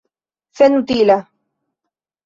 senutila 0.57 1.17